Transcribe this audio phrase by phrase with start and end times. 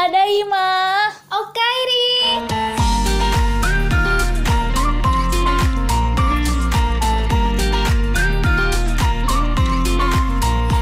[0.00, 1.12] Tadaima.
[1.28, 2.08] Okairi.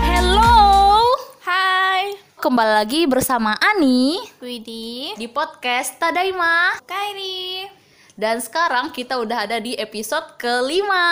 [0.06, 1.02] Hello.
[1.42, 5.18] Hai, Kembali lagi bersama Ani Widi.
[5.18, 6.78] di podcast Tadaima.
[6.86, 7.66] Kairi.
[8.14, 11.06] Dan sekarang kita udah ada di episode kelima.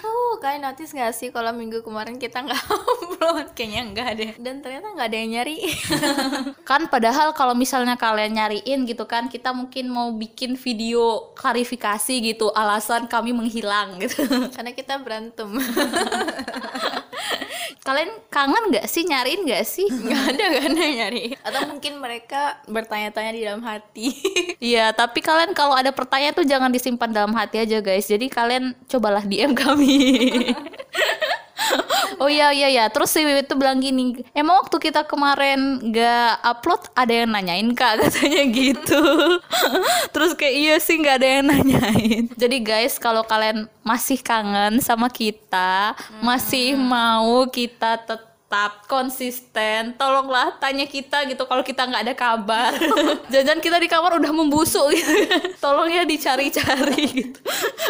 [0.00, 2.62] Uh, kalian notice gak sih kalau minggu kemarin kita nggak
[3.02, 3.52] upload?
[3.52, 4.32] Kayaknya enggak deh.
[4.38, 5.56] Dan ternyata nggak ada yang nyari.
[6.68, 12.48] Kan padahal kalau misalnya kalian nyariin gitu kan, kita mungkin mau bikin video klarifikasi gitu,
[12.54, 14.24] alasan kami menghilang gitu.
[14.54, 15.50] Karena kita berantem.
[17.82, 19.86] kalian kangen nggak sih nyariin nggak sih?
[20.06, 21.34] Nggak ada kan yang nyari.
[21.42, 24.08] Atau mungkin mereka bertanya-tanya di dalam hati.
[24.62, 28.06] Iya, tapi kalian kalau ada pertanyaan tuh jangan disimpan dalam hati aja guys.
[28.06, 29.98] Jadi kalian cobalah DM kami.
[32.22, 32.84] oh iya iya ya.
[32.90, 37.70] Terus si Wiwit tuh bilang gini, emang waktu kita kemarin gak upload ada yang nanyain
[37.76, 39.02] kak katanya gitu.
[40.10, 42.24] Terus kayak iya sih nggak ada yang nanyain.
[42.34, 49.96] Jadi guys kalau kalian masih kangen sama kita, masih mau kita tetap tetap konsisten.
[49.96, 52.76] Tolonglah tanya kita gitu kalau kita nggak ada kabar.
[53.32, 55.08] Jajan kita di kamar udah membusuk gitu.
[55.56, 57.40] Tolong ya dicari-cari gitu.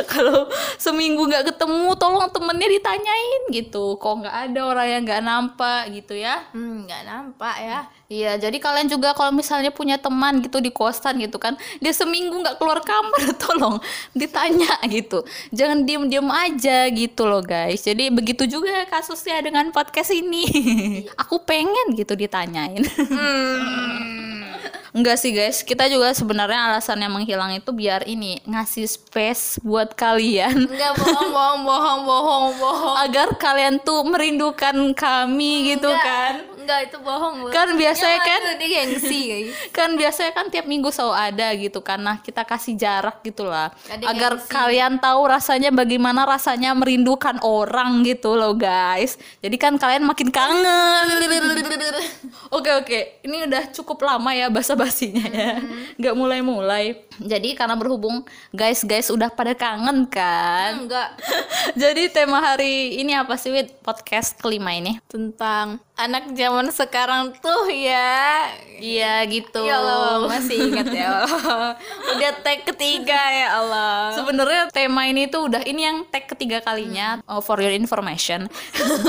[0.06, 0.46] Kalau
[0.78, 3.98] seminggu nggak ketemu tolong temennya ditanyain gitu.
[3.98, 6.46] Kok nggak ada orang yang nggak nampak gitu ya?
[6.54, 7.80] Hmm, nggak nampak ya.
[8.12, 12.36] Iya, jadi kalian juga kalau misalnya punya teman gitu di kosan gitu kan, dia seminggu
[12.44, 13.80] nggak keluar kamar, tolong
[14.12, 15.24] ditanya gitu.
[15.48, 17.80] Jangan diem-diem aja gitu loh guys.
[17.88, 20.44] Jadi begitu juga kasusnya dengan podcast ini.
[21.24, 22.84] Aku pengen gitu ditanyain.
[24.92, 30.68] Enggak sih guys, kita juga sebenarnya alasannya menghilang itu biar ini ngasih space buat kalian
[30.68, 32.96] Enggak bohong, bohong, bohong, bohong, bohong.
[33.00, 36.34] agar kalian tuh merindukan kami gitu Enggak, kan.
[36.62, 37.34] Enggak, itu bohong.
[37.40, 37.46] Bu.
[37.50, 39.50] Kan biasanya Ya, kan itu gengsi guys.
[39.76, 44.46] kan biasanya kan tiap minggu selalu ada gitu karena kita kasih jarak gitulah agar gengsi.
[44.46, 51.08] kalian tahu rasanya bagaimana rasanya merindukan orang gitu loh guys jadi kan kalian makin kangen
[52.54, 55.62] oke oke ini udah cukup lama ya basa basinya ya.
[55.98, 56.84] Nggak mulai mulai
[57.18, 58.24] jadi karena berhubung
[58.54, 61.18] guys guys udah pada kangen kan Enggak.
[61.82, 63.74] jadi tema hari ini apa sih Wid?
[63.82, 68.48] podcast kelima ini Tentang anak zaman sekarang tuh ya.
[68.82, 71.78] iya gitu Ya Allah, masih ingat ya Allah.
[72.16, 74.16] Udah tag ketiga ya Allah.
[74.16, 78.50] Sebenarnya tema ini tuh udah ini yang tag ketiga kalinya oh, for your information.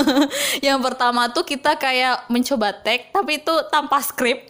[0.67, 4.45] yang pertama tuh kita kayak mencoba tag tapi itu tanpa skrip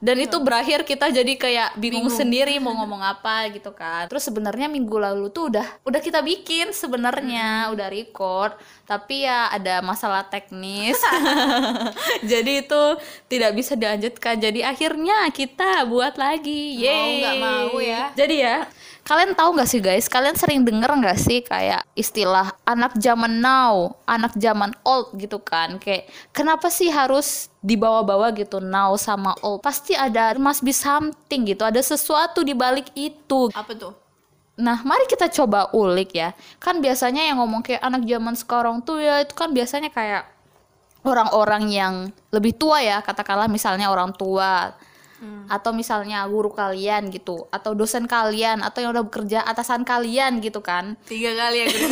[0.00, 4.10] dan itu berakhir kita jadi kayak bingung, sendiri mau ngomong apa gitu kan.
[4.12, 8.52] Terus sebenarnya minggu lalu tuh udah udah kita bikin sebenarnya udah record
[8.84, 10.98] tapi ya ada masalah teknis.
[12.30, 12.82] jadi itu
[13.30, 14.36] tidak bisa dilanjutkan.
[14.36, 16.76] Jadi akhirnya kita buat lagi.
[16.76, 17.20] Mau Yeay.
[17.22, 18.04] nggak mau ya.
[18.12, 18.56] Jadi ya,
[19.02, 20.06] kalian tahu nggak sih guys?
[20.06, 25.76] Kalian sering denger nggak sih kayak istilah anak zaman now, anak zaman old gitu kan?
[25.82, 29.60] Kayak kenapa sih harus dibawa-bawa gitu now sama old?
[29.60, 31.66] Pasti ada must be something gitu.
[31.66, 33.50] Ada sesuatu di balik itu.
[33.52, 33.92] Apa tuh?
[34.62, 36.36] Nah, mari kita coba ulik ya.
[36.62, 40.28] Kan biasanya yang ngomong kayak anak zaman sekarang tuh ya itu kan biasanya kayak
[41.02, 41.94] orang-orang yang
[42.30, 44.70] lebih tua ya, katakanlah misalnya orang tua
[45.46, 50.60] atau misalnya guru kalian gitu, atau dosen kalian atau yang udah bekerja atasan kalian gitu
[50.64, 50.96] kan.
[51.06, 51.82] Tiga kali ya gue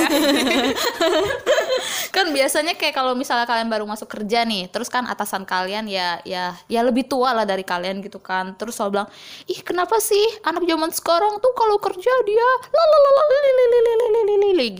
[2.16, 6.18] kan biasanya kayak kalau misalnya kalian baru masuk kerja nih terus kan atasan kalian ya
[6.26, 8.58] ya ya lebih tua lah dari kalian gitu kan.
[8.58, 9.08] Terus selalu bilang
[9.46, 13.30] ih kenapa sih anak zaman sekarang tuh kalau kerja dia lalalala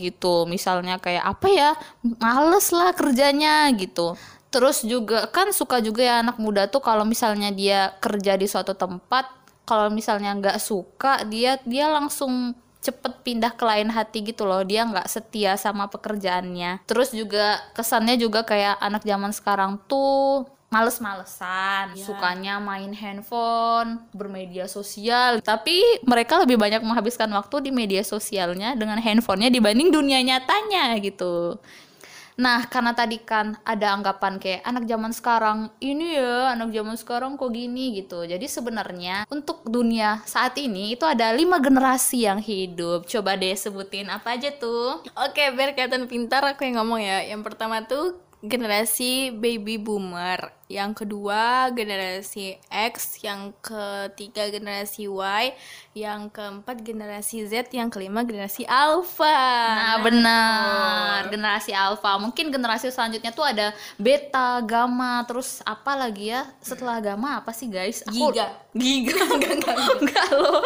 [0.01, 0.49] gitu.
[0.49, 1.71] Misalnya kayak apa ya?
[2.01, 4.17] Males lah kerjanya gitu
[4.51, 8.75] terus juga kan suka juga ya anak muda tuh kalau misalnya dia kerja di suatu
[8.75, 9.25] tempat
[9.63, 12.51] kalau misalnya nggak suka dia dia langsung
[12.81, 14.65] cepet pindah ke lain hati gitu loh.
[14.65, 16.81] Dia nggak setia sama pekerjaannya.
[16.89, 25.39] Terus juga kesannya juga kayak anak zaman sekarang tuh males-malesan sukanya main handphone bermedia sosial.
[25.45, 31.61] Tapi mereka lebih banyak menghabiskan waktu di media sosialnya dengan handphonenya dibanding dunia nyatanya gitu
[32.41, 37.37] Nah, karena tadi kan ada anggapan kayak anak zaman sekarang ini ya, anak zaman sekarang
[37.37, 38.25] kok gini gitu.
[38.25, 43.05] Jadi sebenarnya untuk dunia saat ini itu ada lima generasi yang hidup.
[43.05, 45.05] Coba deh sebutin apa aja tuh?
[45.21, 47.21] Oke, biar kelihatan pintar aku yang ngomong ya.
[47.29, 55.43] Yang pertama tuh generasi baby boomer yang kedua generasi X, yang ketiga generasi Y,
[55.91, 59.35] yang keempat generasi Z, yang kelima generasi Alpha.
[59.75, 61.19] Nah, benar.
[61.27, 62.15] Generasi alfa.
[62.15, 66.47] Mungkin generasi selanjutnya tuh ada beta, gamma, terus apa lagi ya?
[66.63, 68.05] Setelah gamma apa sih, guys?
[68.07, 68.55] Giga.
[68.71, 69.19] Giga.
[69.35, 70.63] enggak, enggak, enggak loh.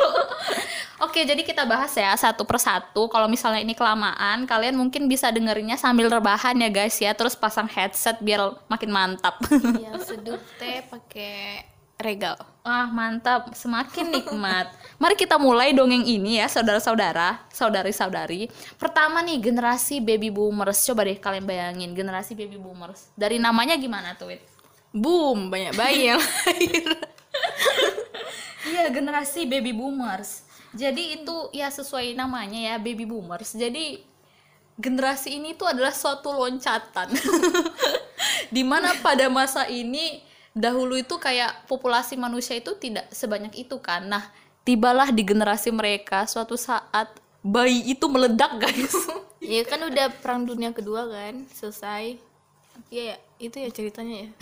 [1.04, 3.12] Oke, jadi kita bahas ya satu persatu.
[3.12, 7.12] Kalau misalnya ini kelamaan, kalian mungkin bisa dengerinnya sambil rebahan ya, guys ya.
[7.12, 9.44] Terus pasang headset biar makin mantap.
[9.76, 11.64] yang seduh teh pakai
[12.00, 12.36] regal.
[12.66, 13.54] Wah, mantap.
[13.56, 14.68] Semakin nikmat.
[15.00, 18.52] Mari kita mulai dongeng ini ya, saudara-saudara, saudari-saudari.
[18.76, 20.84] Pertama nih, generasi baby boomers.
[20.84, 23.12] Coba deh kalian bayangin, generasi baby boomers.
[23.16, 24.44] Dari namanya gimana tuh, Wit?
[24.96, 26.88] Boom, banyak bayi yang lahir.
[28.66, 30.42] Iya, generasi baby boomers.
[30.74, 33.54] Jadi itu ya sesuai namanya ya, baby boomers.
[33.54, 34.02] Jadi
[34.76, 37.14] generasi ini tuh adalah suatu loncatan.
[38.56, 40.24] Di mana pada masa ini
[40.56, 44.08] dahulu itu kayak populasi manusia itu tidak sebanyak itu kan.
[44.08, 44.32] Nah,
[44.64, 47.12] tibalah di generasi mereka suatu saat
[47.44, 48.96] bayi itu meledak, guys.
[49.44, 52.16] ya kan udah perang dunia kedua kan, selesai.
[52.88, 54.30] Iya, ya, itu ya ceritanya ya.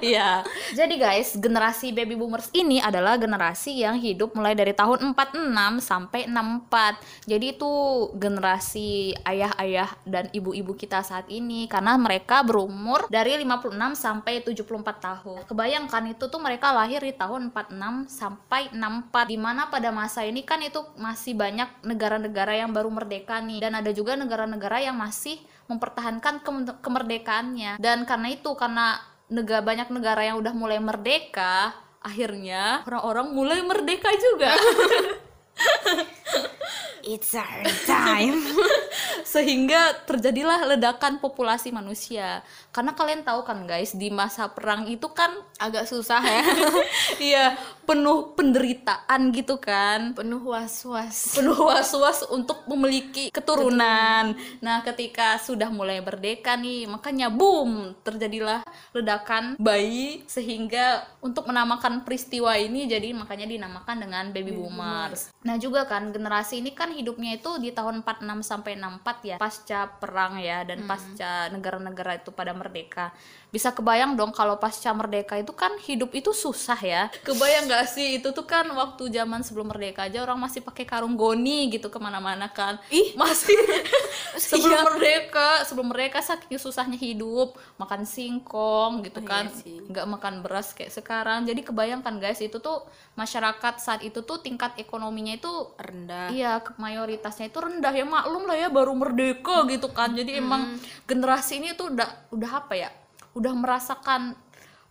[0.00, 0.30] Iya.
[0.72, 6.24] Jadi guys, generasi baby boomers ini adalah generasi yang hidup mulai dari tahun 46 sampai
[6.28, 7.28] 64.
[7.28, 7.72] Jadi itu
[8.16, 15.40] generasi ayah-ayah dan ibu-ibu kita saat ini karena mereka berumur dari 56 sampai 74 tahun.
[15.48, 20.40] Kebayangkan itu tuh mereka lahir di tahun 46 sampai 64 di mana pada masa ini
[20.46, 25.36] kan itu masih banyak negara-negara yang baru merdeka nih dan ada juga negara-negara yang masih
[25.66, 32.86] mempertahankan ke- kemerdekaannya dan karena itu karena negara banyak negara yang udah mulai merdeka akhirnya
[32.86, 34.54] orang-orang mulai merdeka juga
[37.06, 38.42] It's our time.
[39.26, 45.28] sehingga terjadilah ledakan populasi manusia karena kalian tahu kan guys di masa perang itu kan
[45.56, 46.44] Agak susah ya.
[47.32, 47.46] iya
[47.88, 51.32] penuh penderitaan gitu kan Penuh was-was.
[51.32, 54.36] penuh was-was untuk memiliki keturunan.
[54.60, 58.60] Nah, ketika sudah mulai merdeka nih, makanya boom, terjadilah
[58.92, 65.32] ledakan bayi sehingga untuk menamakan peristiwa ini jadi makanya dinamakan dengan baby boomers.
[65.46, 69.86] Nah, juga kan generasi ini kan hidupnya itu di tahun 46 sampai 64 ya, pasca
[70.02, 73.14] perang ya dan pasca negara-negara itu pada merdeka.
[73.46, 77.02] Bisa kebayang dong kalau pasca merdeka itu kan hidup itu susah ya.
[77.22, 81.14] Kebayang gak sih itu tuh kan waktu zaman sebelum merdeka aja orang masih pakai karung
[81.14, 82.76] goni gitu ke mana-mana kan.
[82.88, 83.14] Ih.
[83.14, 83.56] masih
[84.36, 90.34] sebelum merdeka, sebelum merdeka saking susahnya hidup, makan singkong gitu Oh, kan, iya nggak makan
[90.42, 91.46] beras kayak sekarang.
[91.46, 92.84] Jadi kebayangkan guys itu tuh
[93.14, 96.28] masyarakat saat itu tuh tingkat ekonominya itu Rendah.
[96.28, 100.12] Iya, ke- mayoritasnya itu rendah ya maklum lah ya baru merdeka gitu kan.
[100.12, 102.90] Jadi emang generasi ini tuh udah udah apa ya?
[103.36, 104.32] Udah merasakan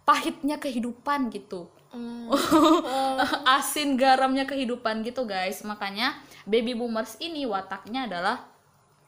[0.06, 1.68] pahitnya kehidupan gitu.
[3.58, 5.66] Asin garamnya kehidupan gitu guys.
[5.66, 8.46] Makanya baby boomers ini wataknya adalah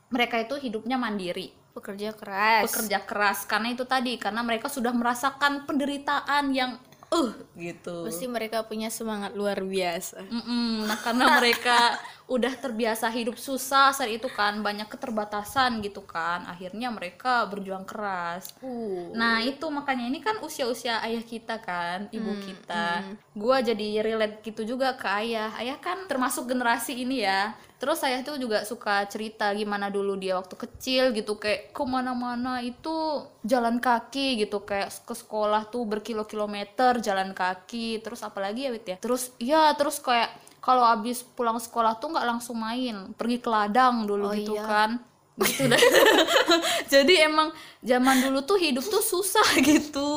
[0.08, 2.64] mereka itu hidupnya mandiri, Pekerja keras.
[2.72, 8.08] bekerja keras karena itu tadi karena mereka sudah merasakan penderitaan yang uh gitu.
[8.08, 10.20] Pasti mereka punya semangat luar biasa.
[10.28, 11.96] Mm-mm, Nah karena mereka
[12.28, 18.52] udah terbiasa hidup susah saat itu kan banyak keterbatasan gitu kan akhirnya mereka berjuang keras.
[18.60, 19.16] Uh.
[19.16, 23.08] Nah itu makanya ini kan usia-usia ayah kita kan ibu kita.
[23.32, 25.56] Gua jadi relate gitu juga ke ayah.
[25.56, 27.56] Ayah kan termasuk generasi ini ya.
[27.78, 32.58] Terus saya tuh juga suka cerita gimana dulu dia waktu kecil gitu kayak ke mana-mana
[32.60, 38.02] itu jalan kaki gitu kayak ke sekolah tuh berkilo-kilometer jalan kaki.
[38.02, 38.98] Terus apalagi ya Wit ya.
[38.98, 44.10] Terus ya terus kayak kalau abis pulang sekolah tuh nggak langsung main, pergi ke ladang
[44.10, 44.66] dulu Oh gitu iya.
[44.66, 44.92] kan
[45.38, 45.78] gitu deh.
[46.94, 47.54] Jadi emang
[47.86, 50.10] zaman dulu tuh hidup tuh susah gitu.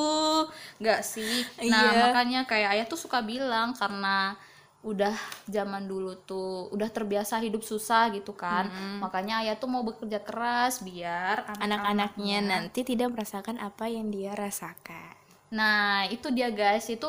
[0.81, 1.45] Nggak sih?
[1.69, 2.01] Nah, Iya.
[2.09, 4.33] makanya kayak ayah tuh suka bilang karena
[4.81, 5.13] udah
[5.45, 8.69] zaman dulu tuh udah terbiasa hidup susah gitu kan.
[9.05, 15.13] Makanya ayah tuh mau bekerja keras biar Anak-anaknya nanti tidak merasakan apa yang dia rasakan.
[15.53, 17.09] Nah, itu dia guys, itu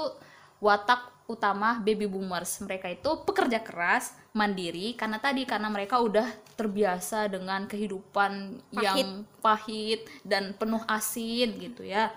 [0.60, 2.60] watak utama baby boomers.
[2.60, 6.28] Mereka itu pekerja keras, mandiri karena tadi karena mereka udah
[6.60, 12.12] terbiasa dengan kehidupan yang pahit dan penuh asin gitu ya.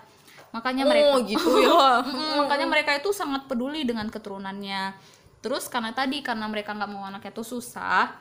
[0.51, 2.03] Makanya mereka Oh, gitu ya.
[2.39, 5.14] Makanya mereka itu sangat peduli dengan keturunannya.
[5.45, 8.17] Terus karena tadi karena mereka nggak mau anaknya tuh susah,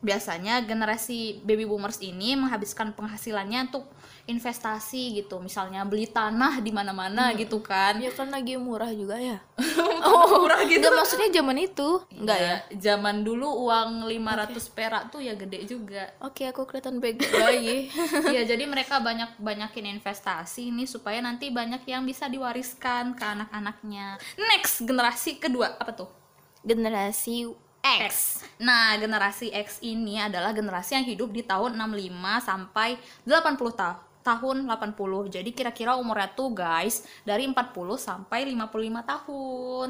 [0.00, 3.84] biasanya generasi baby boomers ini menghabiskan penghasilannya untuk
[4.24, 5.36] investasi gitu.
[5.36, 8.00] Misalnya beli tanah di mana-mana gitu kan.
[8.00, 9.36] Ya kan lagi murah juga ya.
[10.00, 10.80] oh murah gitu.
[10.80, 11.88] Enggak maksudnya zaman itu.
[12.08, 12.56] Enggak ya.
[12.76, 16.08] zaman dulu uang 500 perak tuh ya gede juga.
[16.24, 17.92] Oke, aku kelihatan bego lagi.
[18.34, 24.16] ya jadi mereka banyak banyakin investasi ini supaya nanti banyak yang bisa diwariskan ke anak-anaknya.
[24.40, 25.76] Next generasi kedua.
[25.76, 26.25] Apa tuh
[26.66, 27.46] Generasi
[27.86, 28.42] X.
[28.58, 33.96] Nah, generasi X ini adalah generasi yang hidup di tahun 65 sampai 80 tahun
[34.26, 35.30] tahun 80.
[35.30, 39.88] Jadi kira-kira umurnya tuh guys dari 40 sampai 55 tahun.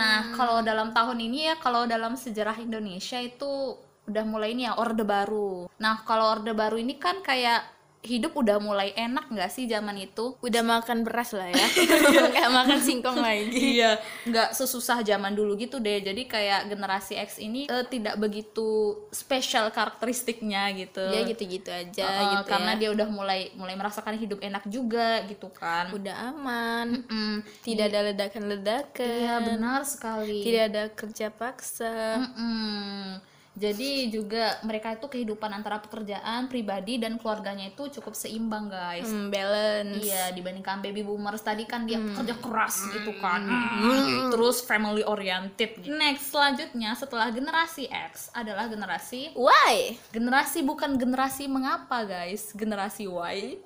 [0.00, 3.76] Nah, kalau dalam tahun ini ya kalau dalam sejarah Indonesia itu
[4.08, 5.68] udah mulai ini ya orde baru.
[5.76, 7.60] Nah, kalau orde baru ini kan kayak
[8.00, 10.32] hidup udah mulai enak nggak sih zaman itu?
[10.40, 11.66] Udah makan beras lah ya.
[12.32, 13.76] Enggak makan singkong lagi.
[13.76, 18.68] iya nggak sesusah zaman dulu gitu deh jadi kayak generasi X ini eh, tidak begitu
[19.10, 22.78] spesial karakteristiknya gitu Ya gitu-gitu aja Uh, gitu karena ya.
[22.78, 27.04] dia udah mulai mulai merasakan hidup enak juga gitu kan udah aman.
[27.04, 29.20] Mm, Tidak ada ledakan-ledakan.
[29.20, 32.16] iya benar sekali Tidak ada kerja paksa.
[32.18, 33.20] Mm-mm.
[33.60, 39.04] Jadi juga mereka itu kehidupan antara pekerjaan, pribadi dan keluarganya itu cukup seimbang guys.
[39.04, 40.00] Hmm, balance.
[40.00, 43.44] Iya, dibandingkan baby boomers tadi kan dia kerja keras gitu kan.
[43.44, 45.76] Mm, Terus family oriented.
[45.76, 45.92] gitu.
[45.92, 50.00] Next selanjutnya setelah generasi X adalah generasi Why?
[50.08, 53.60] generasi bukan generasi mengapa guys, generasi Y.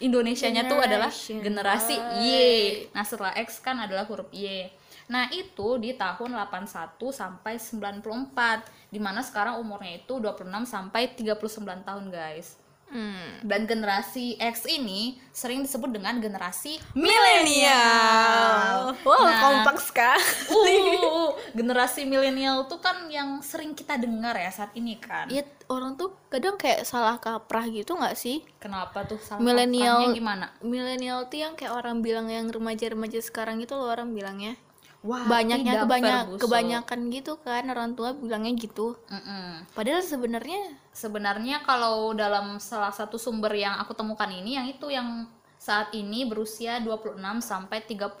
[0.00, 2.24] Indonesianya tuh adalah generasi Y.
[2.24, 2.88] Y.
[2.96, 4.70] Nah, setelah X kan adalah huruf Y.
[5.10, 8.62] Nah, itu di tahun 81 sampai 94,
[8.94, 12.60] di mana sekarang umurnya itu 26 sampai 39 tahun, guys.
[12.90, 13.38] Hmm.
[13.46, 18.98] Dan generasi X ini sering disebut dengan generasi Milenial.
[19.06, 19.38] Wow, Nah.
[19.38, 20.98] kompak sekali.
[20.98, 25.30] Uh, generasi milenial tuh kan yang sering kita dengar ya saat ini kan.
[25.30, 28.42] Iya, orang tuh kadang kayak salah kaprah gitu nggak sih?
[28.58, 30.50] Kenapa tuh salah Milenial gimana?
[30.58, 34.58] Milenial tuh yang kayak orang bilang yang remaja-remaja sekarang itu loh orang bilangnya.
[35.00, 39.00] Wah, Banyaknya kebanyak kebanyakan gitu kan orang tua bilangnya gitu.
[39.08, 39.64] Mm-mm.
[39.72, 45.24] Padahal sebenarnya Sebenarnya kalau dalam salah satu sumber yang aku temukan ini yang itu yang
[45.60, 48.16] saat ini berusia 26 sampai 39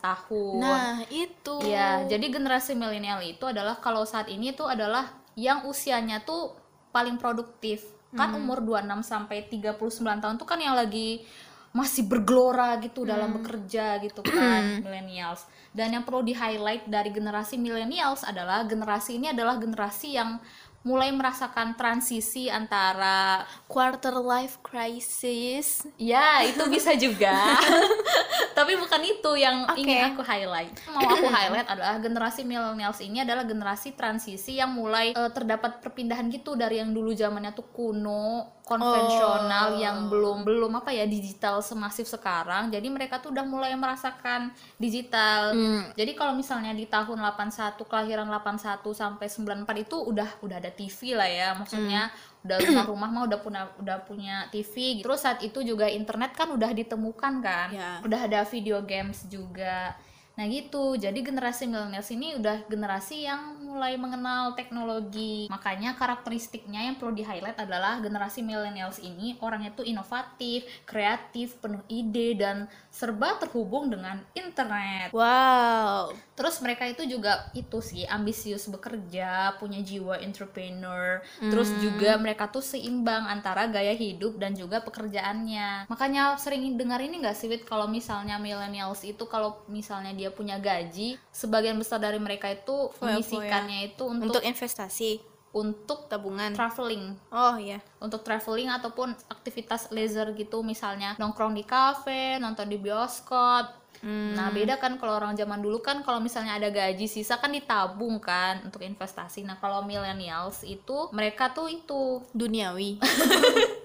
[0.00, 0.56] tahun.
[0.60, 1.56] nah itu.
[1.64, 6.52] Iya, jadi generasi milenial itu adalah kalau saat ini itu adalah yang usianya tuh
[6.92, 7.84] paling produktif.
[8.08, 9.76] Kan umur 26 sampai 39
[10.24, 11.28] tahun tuh kan yang lagi
[11.72, 15.44] masih bergelora gitu dalam bekerja gitu kan millennials.
[15.72, 20.40] Dan yang perlu di-highlight dari generasi millennials adalah generasi ini adalah generasi yang
[20.86, 25.84] mulai merasakan transisi antara quarter life crisis.
[25.98, 27.58] Ya, itu bisa juga.
[28.58, 29.84] Tapi bukan itu yang Oke.
[29.84, 30.72] ingin aku highlight.
[30.88, 36.30] Mau aku highlight adalah generasi millennials ini adalah generasi transisi yang mulai eh, terdapat perpindahan
[36.30, 39.80] gitu dari yang dulu zamannya tuh kuno, konvensional Oh.
[39.80, 42.68] yang belum belum apa ya digital semasif sekarang.
[42.68, 45.56] Jadi mereka tuh udah mulai merasakan digital.
[45.56, 45.88] Hmm.
[45.96, 51.16] Jadi kalau misalnya di tahun 81 kelahiran 81 sampai 94 itu udah udah ada TV
[51.16, 51.48] lah ya.
[51.56, 52.12] Maksudnya
[52.44, 55.00] udah rumah-rumah mah udah punya udah punya TV.
[55.00, 57.68] Terus saat itu juga internet kan udah ditemukan kan.
[57.72, 57.92] Ya.
[58.04, 59.96] Udah ada video games juga.
[60.38, 65.50] Nah gitu, jadi generasi millennials ini udah generasi yang mulai mengenal teknologi.
[65.50, 72.38] Makanya karakteristiknya yang perlu di-highlight adalah generasi millennials ini orangnya tuh inovatif, kreatif, penuh ide,
[72.38, 75.10] dan serba terhubung dengan internet.
[75.10, 76.14] Wow.
[76.38, 81.18] Terus mereka itu juga itu sih ambisius bekerja, punya jiwa entrepreneur.
[81.42, 85.90] Terus juga mereka tuh seimbang antara gaya hidup dan juga pekerjaannya.
[85.90, 90.56] Makanya sering dengar ini nggak sih Wit kalau misalnya millennials itu kalau misalnya dia punya
[90.56, 93.16] gaji, sebagian besar dari mereka itu Foya-foya.
[93.16, 95.10] menyisihkannya itu untuk Untuk investasi,
[95.48, 96.52] untuk tabungan.
[96.52, 97.80] traveling Oh iya.
[97.98, 103.76] untuk traveling ataupun aktivitas leisure gitu misalnya nongkrong di kafe, nonton di bioskop.
[103.98, 108.18] Nah, beda kan kalau orang zaman dulu kan kalau misalnya ada gaji sisa kan ditabung
[108.18, 109.42] kan untuk investasi.
[109.42, 113.02] Nah, kalau millennials itu mereka tuh itu Duniawi.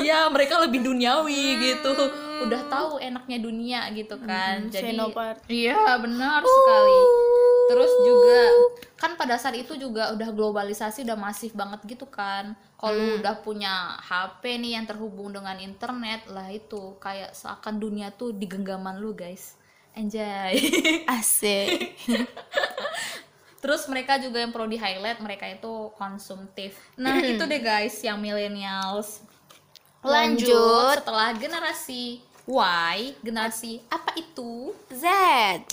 [0.00, 1.92] ya mereka lebih duniawi gitu.
[2.44, 4.68] Udah tahu enaknya dunia gitu kan.
[4.70, 5.40] Jadi Senopar.
[5.48, 7.00] Iya, benar sekali.
[7.68, 8.40] Terus juga
[8.96, 12.56] kan pada saat itu juga udah globalisasi udah masif banget gitu kan.
[12.80, 18.08] Kalau lu udah punya HP nih yang terhubung dengan internet lah itu kayak seakan dunia
[18.14, 19.58] tuh di genggaman lu guys.
[19.92, 20.56] Enjoy.
[21.18, 21.98] Asik.
[23.58, 26.78] Terus mereka juga yang perlu di highlight mereka itu konsumtif.
[26.94, 29.26] Nah itu deh guys yang millennials.
[29.98, 30.94] Lanjut Lanjut.
[31.02, 34.72] setelah generasi Y, generasi apa itu?
[34.88, 35.04] Z.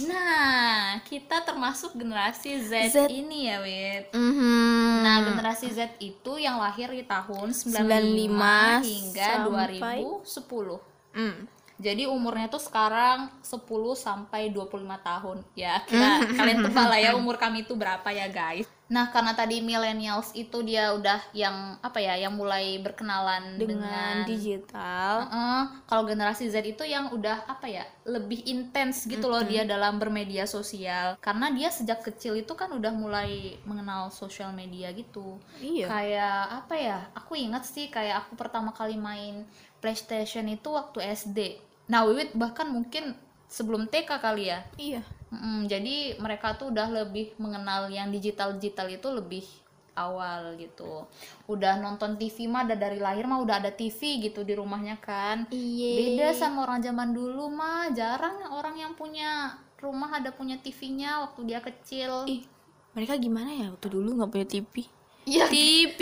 [0.03, 2.97] Nah, kita termasuk generasi Z, Z.
[3.07, 4.11] ini ya, Wit.
[4.11, 4.99] Mhm.
[4.99, 10.83] Nah, generasi Z itu yang lahir di tahun 95, 95 hingga sampai- 2010.
[11.15, 11.47] Mm.
[11.75, 15.47] Jadi umurnya tuh sekarang 10 sampai 25 tahun.
[15.55, 18.67] Ya, kira kalian tebak lah ya umur kami itu berapa ya, guys.
[18.85, 24.15] Nah, karena tadi millennials itu dia udah yang apa ya, yang mulai berkenalan Dengan dengan,
[24.29, 25.13] digital.
[25.25, 29.97] Heeh, kalau generasi Z itu yang udah apa ya lebih intens gitu loh dia dalam
[29.97, 35.89] bermedia sosial karena dia sejak kecil itu kan udah mulai mengenal sosial media gitu Iya.
[35.89, 39.49] kayak apa ya aku ingat sih kayak aku pertama kali main
[39.81, 41.57] PlayStation itu waktu SD
[41.89, 43.17] nah Wiwit bahkan mungkin
[43.49, 45.01] sebelum TK kali ya Iya.
[45.33, 49.45] Mm, jadi mereka tuh udah lebih mengenal yang digital-digital itu lebih
[49.95, 51.07] awal gitu.
[51.47, 55.47] Udah nonton TV mah ada dari lahir mah udah ada TV gitu di rumahnya kan.
[55.49, 55.91] Iya.
[55.97, 61.41] Beda sama orang zaman dulu mah jarang orang yang punya rumah ada punya TV-nya waktu
[61.47, 62.27] dia kecil.
[62.27, 62.43] Ih,
[62.93, 64.75] mereka gimana ya waktu dulu nggak punya TV?
[65.25, 65.99] Iya, TV.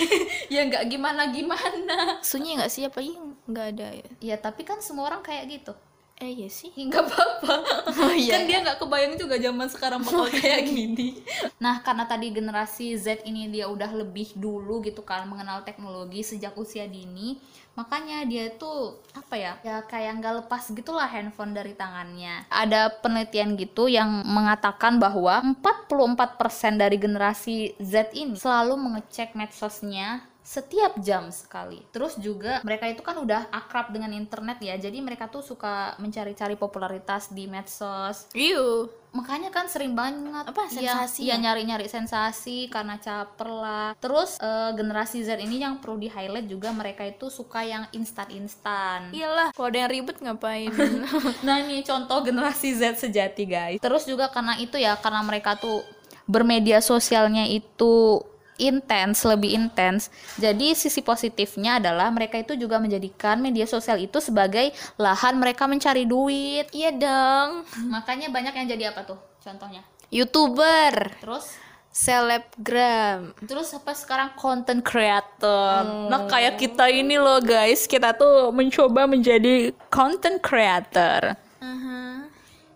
[0.54, 2.20] ya nggak gimana gimana.
[2.20, 4.08] Sunyi nggak sih apa iya nggak ada ya?
[4.20, 5.72] Ya tapi kan semua orang kayak gitu.
[6.18, 6.74] Eh iya sih.
[6.88, 7.54] nggak apa-apa
[7.98, 8.38] Oh, iya.
[8.38, 11.18] kan dia nggak kebayang juga zaman sekarang bakal kayak gini
[11.58, 16.54] nah karena tadi generasi Z ini dia udah lebih dulu gitu kan mengenal teknologi sejak
[16.54, 17.40] usia dini
[17.74, 23.54] makanya dia tuh apa ya ya kayak nggak lepas gitulah handphone dari tangannya ada penelitian
[23.54, 31.84] gitu yang mengatakan bahwa 44% dari generasi Z ini selalu mengecek medsosnya setiap jam sekali.
[31.92, 34.80] Terus juga mereka itu kan udah akrab dengan internet ya.
[34.80, 38.32] Jadi mereka tuh suka mencari-cari popularitas di medsos.
[38.32, 38.88] Iya.
[39.12, 41.44] Makanya kan sering banget Apa, sensasi ya, ya?
[41.44, 43.88] nyari-nyari sensasi karena caper lah.
[44.00, 49.12] Terus eh, generasi Z ini yang perlu di highlight juga mereka itu suka yang instan-instan.
[49.12, 50.72] Iyalah, kalau ada yang ribet ngapain?
[51.44, 53.78] Nah ini contoh generasi Z sejati guys.
[53.84, 55.84] Terus juga karena itu ya karena mereka tuh
[56.28, 58.20] bermedia sosialnya itu
[58.58, 60.10] intens, lebih intens.
[60.36, 66.04] Jadi sisi positifnya adalah mereka itu juga menjadikan media sosial itu sebagai lahan mereka mencari
[66.04, 66.66] duit.
[66.74, 67.64] iya dong.
[67.88, 69.18] Makanya banyak yang jadi apa tuh?
[69.38, 69.80] Contohnya.
[70.10, 71.46] Youtuber, Terus
[71.88, 73.34] selebgram.
[73.42, 76.08] terus apa sekarang content creator.
[76.08, 81.34] Nah, kayak kita ini loh guys, kita tuh mencoba menjadi content creator.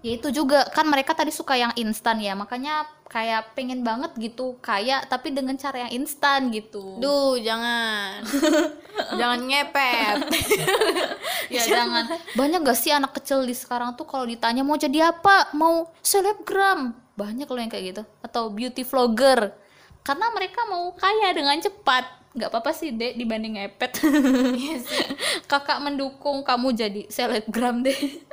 [0.03, 4.57] Ya itu juga kan mereka tadi suka yang instan ya makanya kayak pengen banget gitu
[4.65, 6.97] kayak tapi dengan cara yang instan gitu.
[6.97, 8.25] Duh, jangan.
[9.21, 10.17] jangan ngepet.
[11.55, 12.09] ya jangan.
[12.33, 15.53] Banyak gak sih anak kecil di sekarang tuh kalau ditanya mau jadi apa?
[15.53, 16.97] Mau selebgram?
[17.13, 18.03] Banyak loh yang kayak gitu.
[18.25, 19.53] Atau beauty vlogger.
[20.01, 22.33] Karena mereka mau kaya dengan cepat.
[22.33, 24.01] Nggak apa-apa sih dek dibanding ngepet.
[25.53, 28.25] Kakak mendukung kamu jadi selebgram deh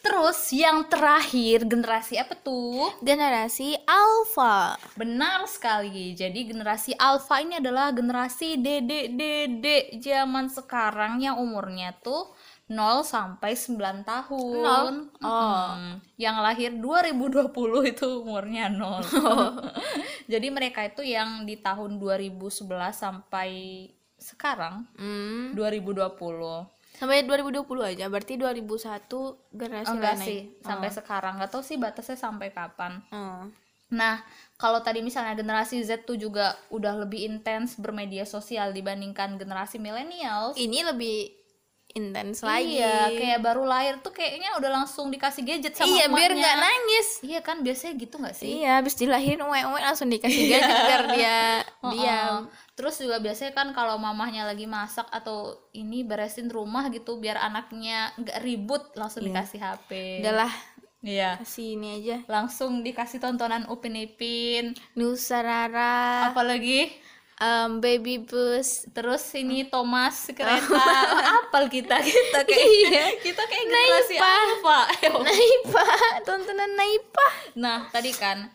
[0.00, 4.78] terus yang terakhir generasi apa tuh Generasi Alpha.
[4.94, 6.14] Benar sekali.
[6.14, 12.30] Jadi generasi alpha ini adalah generasi dedek-dedek zaman sekarang yang umurnya tuh
[12.68, 14.60] 0 sampai 9 tahun.
[14.60, 14.86] Nol?
[15.24, 15.72] Oh.
[15.72, 15.92] Mm.
[16.20, 19.00] Yang lahir 2020 itu umurnya 0.
[20.32, 23.50] Jadi mereka itu yang di tahun 2011 sampai
[24.20, 25.56] sekarang Hmm.
[25.56, 26.77] 2020.
[26.98, 27.62] Sampai 2020
[27.94, 31.38] aja, berarti 2001 generasi Oh, enggak lain sih, sampai sekarang.
[31.38, 32.98] Nggak tahu sih batasnya sampai kapan.
[33.14, 33.46] Oh.
[33.88, 34.20] Nah,
[34.60, 40.58] kalau tadi misalnya generasi Z tuh juga udah lebih intens bermedia sosial dibandingkan generasi millennials.
[40.60, 41.37] Ini lebih
[41.88, 42.78] intens lagi.
[42.78, 47.08] Iya, kayak baru lahir tuh kayaknya udah langsung dikasih gadget sama Iya, biar nggak nangis.
[47.24, 48.60] Iya kan biasanya gitu nggak sih?
[48.60, 51.38] Iya, habis dilahirin uwe-uwe langsung dikasih gadget biar dia
[51.80, 52.28] Oh, diam.
[52.28, 52.40] oh.
[52.74, 58.12] Terus juga biasanya kan kalau mamahnya lagi masak atau ini beresin rumah gitu biar anaknya
[58.16, 59.28] nggak ribut langsung Iya.
[59.32, 59.90] dikasih HP.
[60.22, 60.52] Udahlah,
[61.00, 61.30] Iya.
[61.40, 62.16] kasih ini aja.
[62.28, 64.76] Langsung dikasih tontonan Upin Ipin.
[64.92, 66.92] Nusa Rara, Apalagi
[67.38, 68.86] um, Baby Bus.
[68.90, 70.84] terus ini Thomas kereta
[71.38, 73.06] apal kita kita kayak Iya.
[73.18, 74.80] kita kayak generasi alpha
[75.20, 75.84] Naipa,
[76.22, 77.28] tontonan Naipa.
[77.54, 78.46] nah tadi kan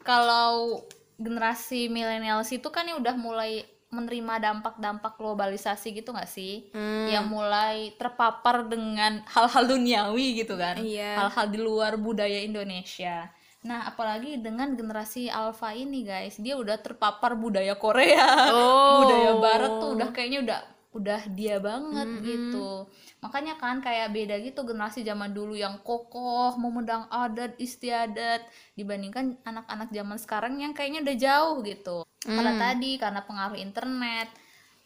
[0.00, 0.84] kalau
[1.16, 7.06] generasi millennials itu kan yang udah mulai menerima dampak-dampak globalisasi gitu nggak sih Hmm.
[7.08, 11.16] yang mulai terpapar dengan hal-hal duniawi gitu kan Iya.
[11.18, 13.30] hal-hal di luar budaya Indonesia
[13.66, 16.38] nah apalagi dengan generasi alpha ini guys.
[16.38, 18.54] Dia udah terpapar budaya Korea.
[18.54, 19.02] Oh.
[19.04, 20.60] budaya barat tuh udah kayaknya udah
[20.96, 22.88] udah dia banget gitu.
[23.20, 28.46] Makanya kan kayak beda gitu generasi zaman dulu yang kokoh memendang adat istiadat
[28.78, 31.98] dibandingkan anak-anak zaman sekarang yang kayaknya udah jauh gitu.
[32.24, 34.32] Karena tadi karena pengaruh internet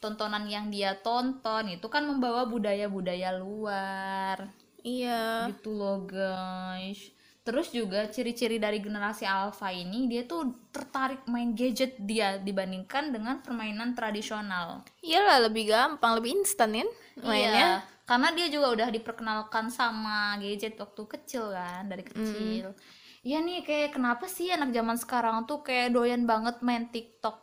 [0.01, 4.51] tontonan yang dia tonton itu kan membawa budaya-budaya luar.
[4.83, 5.47] Iya.
[5.53, 11.97] Gitu loh guys terus juga ciri-ciri dari generasi alpha ini dia tuh tertarik main gadget
[11.97, 14.85] dia dibandingkan dengan permainan tradisional.
[15.01, 16.89] Iyalah lebih gampang lebih instan kan
[17.25, 17.49] mainnya.
[17.49, 17.69] Iya,
[18.05, 22.77] karena dia juga udah diperkenalkan sama gadget waktu kecil kan dari kecil.
[23.21, 27.37] Iya nih kayak kenapa sih anak zaman sekarang tuh kayak doyan banget main TikTok?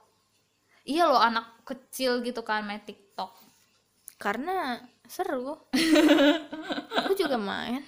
[0.87, 3.35] Iya loh anak kecil gitu kan main TikTok.
[4.19, 5.57] Karena seru.
[7.03, 7.81] Aku juga main.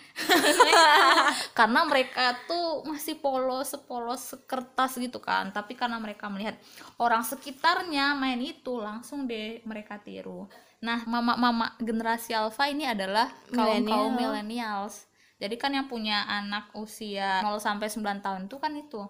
[1.58, 5.52] Karena mereka tuh masih polos sepolos kertas gitu kan.
[5.52, 6.56] Tapi karena mereka melihat
[6.96, 10.48] orang sekitarnya main itu langsung deh mereka tiru.
[10.80, 15.04] Nah mama-mama generasi alpha ini adalah kaum kaum millennials.
[15.40, 19.00] Jadi kan yang punya anak usia 0 sampai 9 tahun itu kan itu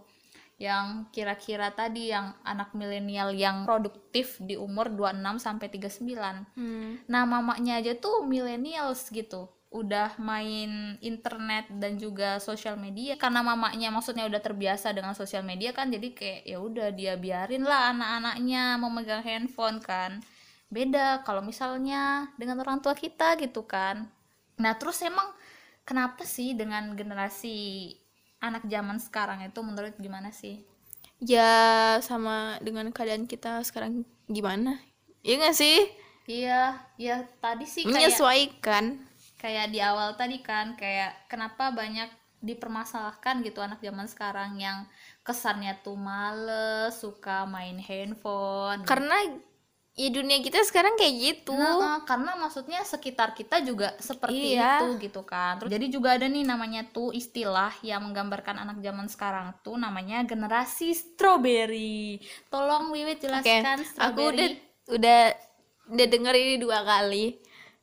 [0.61, 6.05] yang kira-kira tadi yang anak milenial yang produktif di umur 26 sampai 39
[6.53, 7.09] hmm.
[7.09, 9.49] Nah, mamanya aja tuh millennials gitu.
[9.73, 15.73] Udah main internet dan juga sosial media karena mamanya maksudnya udah terbiasa dengan sosial media
[15.73, 20.21] kan jadi kayak ya udah dia biarin lah anak-anaknya memegang handphone kan.
[20.69, 24.13] Beda kalau misalnya dengan orang tua kita gitu kan.
[24.61, 25.33] Nah, terus emang
[25.89, 27.97] kenapa sih dengan generasi
[28.41, 30.65] anak zaman sekarang itu menurut gimana sih?
[31.21, 31.53] ya
[32.01, 34.81] sama dengan keadaan kita sekarang gimana?
[35.21, 35.79] Iya nggak sih?
[36.25, 38.85] Iya, ya tadi sih kayak menyesuaikan.
[39.41, 42.13] kayak di awal tadi kan kayak kenapa banyak
[42.45, 44.85] dipermasalahkan gitu anak zaman sekarang yang
[45.25, 48.85] kesannya tuh males suka main handphone.
[48.85, 49.17] Karena
[50.01, 54.81] ya dunia kita sekarang kayak gitu Nah, eh, karena maksudnya sekitar kita juga seperti Iya.
[54.81, 55.61] itu gitu kan.
[55.61, 60.25] Terus, jadi juga ada nih namanya tuh istilah yang menggambarkan anak zaman sekarang tuh namanya
[60.25, 62.17] generasi strawberry.
[62.49, 64.25] Tolong Wiwit Oke, jelaskan aku strawberry.
[64.27, 64.49] udah
[64.91, 65.21] udah
[65.91, 67.37] udah denger ini dua kali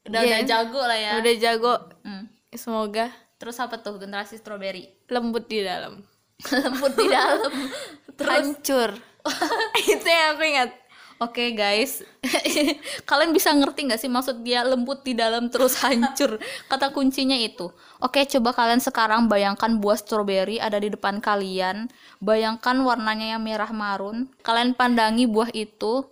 [0.03, 0.27] udah, Iya.
[0.27, 1.11] udah jago lah ya.
[1.19, 2.25] udah jago Hmm.
[2.49, 4.89] semoga Terus apa tuh generasi strawberry?
[5.07, 6.01] lembut di dalam
[6.65, 7.51] Lembut di dalam.
[8.17, 8.89] Terus hancur
[9.85, 10.71] itu yang aku ingat
[11.17, 12.05] Oke guys,
[13.09, 16.37] kalian bisa ngerti nggak sih maksud dia lembut di dalam terus hancur?
[16.69, 17.73] Kata kuncinya itu.
[17.97, 21.89] Oke, coba kalian sekarang bayangkan buah stroberi ada di depan kalian.
[22.21, 24.29] Bayangkan warnanya yang merah marun.
[24.45, 26.05] Kalian pandangi buah itu.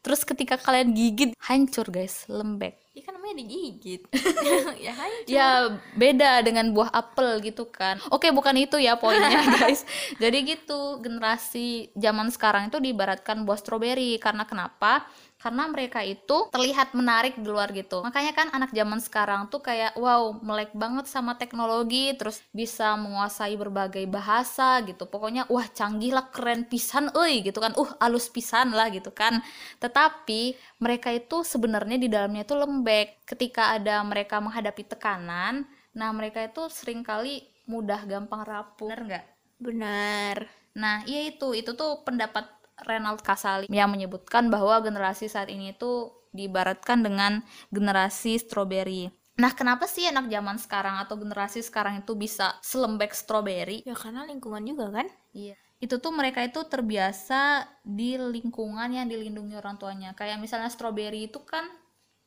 [0.00, 2.79] Terus ketika kalian gigit, hancur guys, lembek.
[3.02, 4.02] Kan namanya digigit
[4.86, 5.48] ya hancur Ya
[5.94, 7.98] beda dengan buah apel gitu kan.
[8.10, 9.86] Oke bukan itu ya poinnya guys.
[10.18, 15.06] Jadi gitu generasi zaman sekarang itu diibaratkan buah stroberi karena kenapa?
[15.40, 18.04] Karena mereka itu terlihat menarik di luar gitu.
[18.04, 23.56] Makanya kan anak zaman sekarang tuh kayak wow melek banget sama teknologi, terus bisa menguasai
[23.56, 25.08] berbagai bahasa gitu.
[25.08, 27.72] Pokoknya wah canggih lah, keren pisan, euy gitu kan.
[27.80, 29.40] Uh alus pisan lah gitu kan.
[29.80, 33.24] Tetapi mereka itu sebenarnya di dalamnya itu lembek.
[33.24, 35.64] Ketika ada mereka menghadapi tekanan,
[35.96, 38.92] nah mereka itu sering kali mudah gampang rapuh.
[38.92, 39.26] Bener nggak?
[39.60, 42.46] benar Nah, iya itu, itu tuh pendapat
[42.86, 47.42] Renald Kasali yang menyebutkan bahwa generasi saat ini tuh diibaratkan dengan
[47.74, 49.10] generasi strawberry.
[49.40, 53.80] Nah, kenapa sih anak zaman sekarang atau generasi sekarang itu bisa selembek strawberry?
[53.88, 55.56] ya karena lingkungan juga kan Iya.
[55.80, 60.12] Itu tuh mereka itu terbiasa di lingkungan yang dilindungi orang tuanya.
[60.12, 61.64] Kayak misalnya strawberry itu kan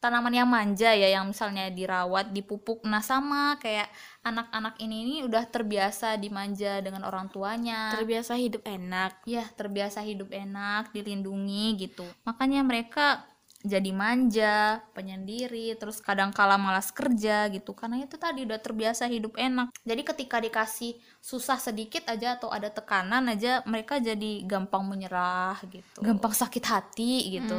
[0.04, 2.84] tanaman yang manja ya yang misalnya dirawat, dipupuk.
[2.84, 3.88] Nah, sama kayak
[4.28, 7.96] anak-anak ini ini udah terbiasa dimanja dengan orang tuanya.
[7.96, 9.24] terbiasa hidup enak.
[9.24, 12.04] Ya terbiasa hidup enak dilindungi gitu.
[12.28, 13.24] Makanya mereka
[13.64, 17.72] jadi manja penyendiri terus kadang kala malas kerja gitu.
[17.72, 19.72] Karena itu tadi udah terbiasa hidup enak.
[19.88, 26.04] Jadi ketika dikasih susah sedikit aja atau ada tekanan aja mereka jadi gampang menyerah gitu.
[26.04, 27.56] Gampang sakit hati gitu.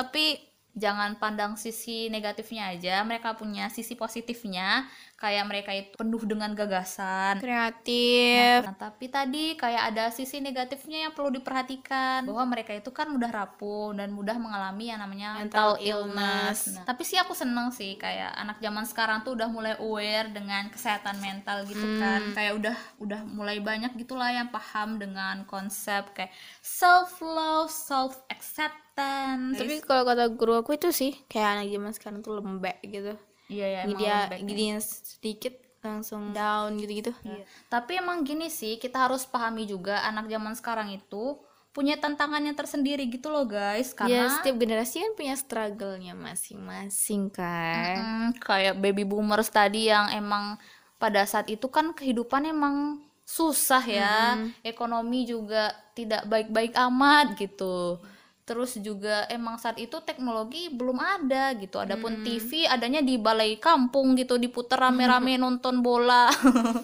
[0.00, 0.49] Tapi
[0.80, 4.88] jangan pandang sisi negatifnya aja mereka punya sisi positifnya
[5.20, 11.12] kayak mereka itu penuh dengan gagasan kreatif Nah, tapi tadi kayak ada sisi negatifnya yang
[11.12, 15.84] perlu diperhatikan bahwa mereka itu kan mudah rapuh dan mudah mengalami yang namanya mental, Mental
[15.84, 16.58] illness.
[16.64, 16.76] illness.
[16.80, 20.72] Nah, tapi sih aku seneng sih kayak anak zaman sekarang tuh udah mulai aware dengan
[20.72, 22.32] kesehatan mental gitu kan.
[22.32, 29.56] Kayak udah udah mulai banyak gitulah yang paham dengan konsep kayak self love, self acceptance.
[29.56, 33.14] tapi kalau kata guru aku itu sih kayak anak zaman sekarang tuh lembek gitu
[33.50, 34.38] iya ya dia ya.
[34.38, 37.12] giniin sedikit langsung down gitu-gitu.
[37.24, 37.44] Iya.
[37.72, 43.08] Tapi emang gini sih, kita harus pahami juga anak zaman sekarang itu punya tantangannya tersendiri
[43.08, 43.94] gitu loh guys.
[43.94, 47.96] Ya karena setiap generasi kan punya struggle-nya masing-masing kan.
[47.96, 50.60] Mm, kayak baby boomers tadi yang emang
[51.00, 54.36] pada saat itu kan kehidupan emang susah ya.
[54.60, 58.02] Ekonomi juga tidak baik-baik amat gitu
[58.44, 61.78] terus juga emang saat itu teknologi belum ada gitu.
[61.78, 66.30] Adapun TV adanya di balai kampung gitu diputar rame-rame nonton bola.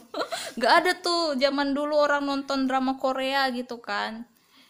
[0.58, 4.24] Nggak ada tuh zaman dulu orang nonton drama Korea gitu kan.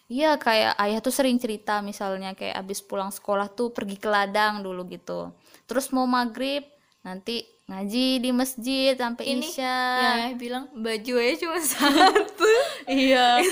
[0.06, 4.62] Iya kayak ayah tuh sering cerita misalnya kayak abis pulang sekolah tuh pergi ke ladang
[4.62, 5.34] dulu gitu.
[5.66, 6.62] Terus mau maghrib
[7.02, 12.46] nanti ngaji di masjid sampai Ini isya yang ayah bilang baju aja cuma satu
[12.86, 13.42] iya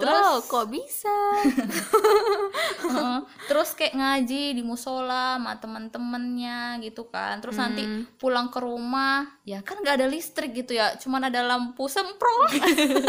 [0.00, 1.12] Wow, kok bisa?
[2.88, 3.18] Heeh.
[3.44, 7.84] terus kayak ngaji di musola sama teman-temannya gitu kan terus nanti
[8.16, 12.48] pulang ke rumah ya kan nggak ada listrik gitu ya cuman ada lampu semprong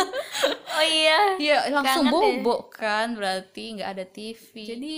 [0.76, 1.40] oh iya.
[1.40, 2.44] ya langsung Kangen deh.
[2.44, 4.96] bobo kan berarti nggak ada TV jadi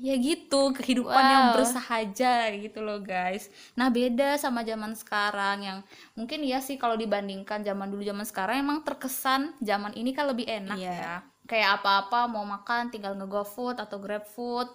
[0.00, 1.54] ya gitu kehidupan yang Wow.
[1.60, 5.78] bersahaja gitu loh guys nah beda sama zaman sekarang yang
[6.16, 10.48] mungkin ya sih kalau dibandingkan zaman dulu zaman sekarang emang terkesan zaman ini kan lebih
[10.48, 10.96] enak Iya.
[10.96, 14.70] ya kayak apa-apa mau makan tinggal nge-GoFood atau GrabFood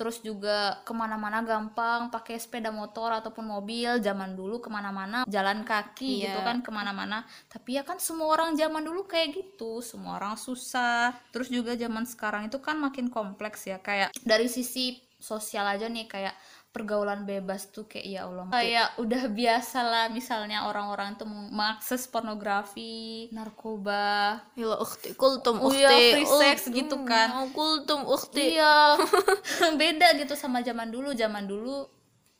[0.00, 5.60] terus juga ke mana-mana gampang pakai sepeda motor ataupun mobil zaman dulu ke mana-mana jalan
[5.60, 6.32] kaki Iya.
[6.32, 10.40] gitu kan ke mana-mana tapi ya kan semua orang zaman dulu kayak gitu semua orang
[10.40, 15.84] susah terus juga zaman sekarang itu kan makin kompleks ya kayak dari sisi sosial aja
[15.84, 16.32] nih kayak
[16.70, 23.26] pergaulan bebas tuh kayak ya Allah kayak udah biasa lah misalnya orang-orang tuh mengakses pornografi
[23.30, 25.82] narkoba Ya ukhti, kultum Oh ukhti.
[25.82, 27.28] iya, free sex Oh, gitu kan.
[27.34, 28.54] oh, kultum ukhti.
[28.54, 28.94] Iya,
[29.80, 31.10] beda gitu sama zaman dulu.
[31.12, 31.86] Zaman dulu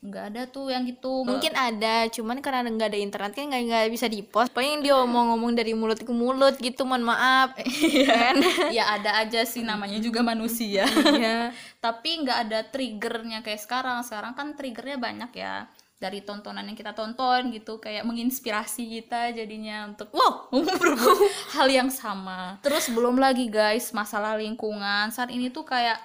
[0.00, 1.28] nggak ada tuh yang gitu.
[1.28, 4.48] Mungkin ada, cuman karena nggak ada internet kan nggak nggak bisa di post.
[4.56, 7.52] Paling dia ngomong-ngomong dari mulut ke mulut gitu, mohon maaf.
[8.08, 8.40] kan?
[8.76, 10.88] ya ada aja sih namanya juga manusia.
[10.88, 11.52] Iya.
[11.84, 14.00] Tapi nggak ada triggernya kayak sekarang.
[14.00, 15.68] Sekarang kan triggernya banyak ya
[16.00, 21.92] dari tontonan yang kita tonton gitu kayak menginspirasi kita jadinya untuk wow berbuat hal yang
[21.92, 26.00] sama terus belum lagi guys masalah lingkungan saat ini tuh kayak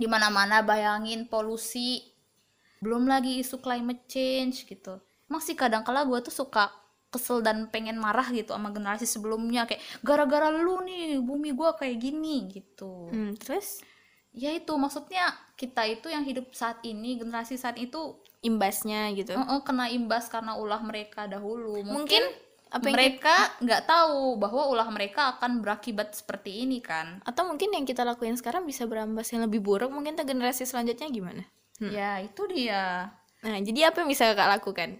[0.00, 2.11] di mana-mana bayangin polusi
[2.82, 4.98] belum lagi isu climate change gitu.
[5.30, 6.68] Emang sih kadang kala gue tuh suka
[7.12, 11.96] kesel dan pengen marah gitu sama generasi sebelumnya kayak gara-gara lu nih bumi gue kayak
[12.00, 13.12] gini gitu.
[13.12, 13.84] Hmm, terus?
[14.32, 15.28] Ya itu maksudnya
[15.60, 19.36] kita itu yang hidup saat ini generasi saat itu imbasnya gitu.
[19.36, 21.78] eh, eh, kena imbas karena ulah mereka dahulu.
[21.84, 22.22] Mungkin, Mungkin
[22.72, 27.20] apa yang mereka nggak tahu bahwa ulah mereka akan berakibat seperti ini kan.
[27.28, 31.12] Atau mungkin yang kita lakuin sekarang bisa berambas yang lebih buruk mungkin ke generasi selanjutnya
[31.12, 31.44] gimana?
[31.90, 33.10] Ya itu dia.
[33.42, 34.90] Nah, jadi apa yang bisa kakak lakukan?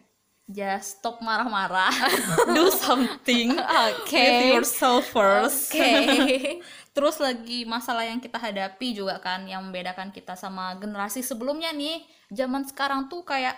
[0.52, 1.90] just stop marah-marah.
[2.56, 3.56] Do something.
[3.88, 4.12] Oke.
[4.12, 5.72] with yourself first.
[5.72, 6.60] Oke.
[6.96, 12.04] terus lagi masalah yang kita hadapi juga kan yang membedakan kita sama generasi sebelumnya nih.
[12.28, 13.56] Zaman sekarang tuh kayak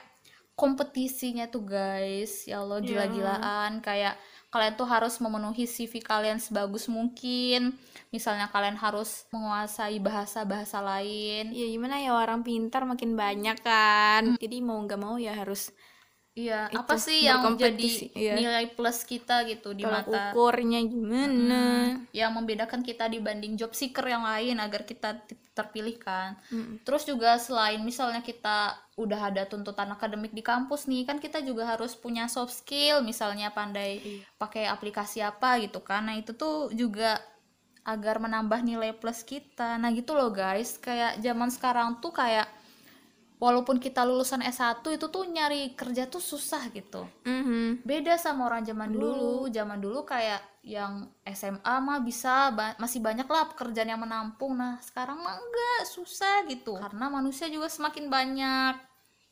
[0.55, 2.47] kompetisinya tuh guys.
[2.47, 3.83] Ya Allah gila-gilaan.
[3.83, 4.21] Kayak
[4.55, 7.75] kalian tuh harus memenuhi CV kalian sebagus mungkin
[8.14, 14.38] misalnya kalian harus menguasai bahasa-bahasa lain Ya gimana ya orang pintar makin banyak kan.
[14.38, 15.75] Jadi mau nggak mau ya harus
[16.35, 18.35] iya Itu, apa sih yang jadi iya.
[18.35, 21.62] nilai plus kita gitu di tolak mata ukurnya gimana.
[22.11, 25.19] yang membedakan kita dibanding job seeker yang lain agar kita
[25.55, 26.38] terpilih kan.
[26.51, 26.83] Mm.
[26.87, 31.66] Terus juga selain misalnya kita udah ada tuntutan akademik di kampus nih, kan kita juga
[31.66, 33.98] harus punya soft skill, misalnya pandai
[34.38, 36.07] pakai aplikasi apa gitu kan.
[36.07, 37.18] Nah, itu tuh juga
[37.85, 39.76] agar menambah nilai plus kita.
[39.83, 42.46] Nah, gitu loh guys, kayak zaman sekarang tuh kayak
[43.44, 47.85] walaupun kita lulusan S1 itu tuh nyari kerja tuh susah gitu Mhm.
[47.85, 53.28] beda sama orang zaman dulu zaman dulu kayak yang SMA mah bisa ba- masih banyak
[53.28, 58.74] lah pekerjaan yang menampung nah sekarang mah enggak susah gitu karena manusia juga semakin banyak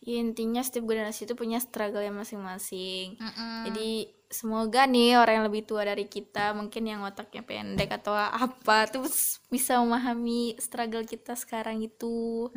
[0.02, 3.22] Ya intinya setiap generasi itu punya struggle yang masing-masing.
[3.22, 3.70] Mm-mm.
[3.70, 8.88] Jadi semoga nih orang yang lebih tua dari kita, mungkin yang otaknya pendek atau apa,
[8.88, 9.04] tuh
[9.52, 12.48] bisa memahami struggle kita sekarang itu.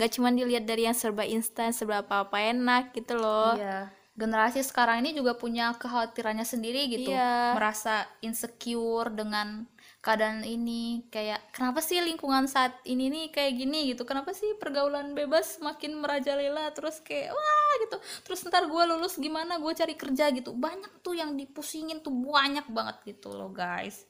[0.00, 3.54] Gak cuma dilihat dari yang serba instan, serba apa-apa enak gitu loh.
[3.54, 3.92] Iya.
[4.12, 7.16] Generasi sekarang ini juga punya kekhawatirannya sendiri gitu.
[7.16, 7.56] Iya.
[7.56, 9.68] Merasa insecure dengan
[10.02, 11.06] keadaan ini.
[11.08, 14.02] Kayak kenapa sih lingkungan saat ini nih kayak gini gitu?
[14.02, 17.96] Kenapa sih pergaulan bebas makin merajalela terus kayak wah gitu.
[18.26, 19.56] Terus ntar gue lulus gimana?
[19.62, 20.52] Gue cari kerja gitu.
[20.52, 24.04] Banyak tuh yang dipusingin tuh banyak banget gitu loh guys.